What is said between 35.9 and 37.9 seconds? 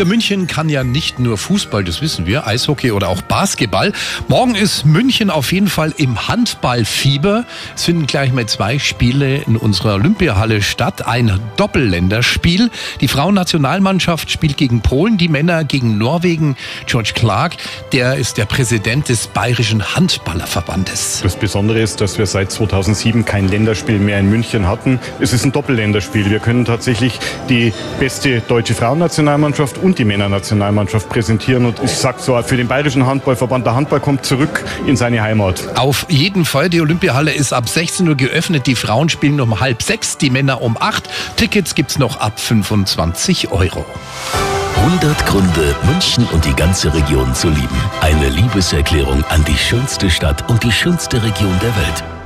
jeden Fall, die Olympiahalle ist ab